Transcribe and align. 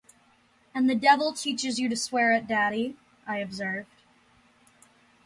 'And 0.73 0.89
the 0.89 0.95
devil 0.95 1.31
teaches 1.31 1.77
you 1.79 1.87
to 1.87 1.95
swear 1.95 2.33
at 2.33 2.47
daddy?’ 2.47 2.97
I 3.27 3.37
observed. 3.37 4.01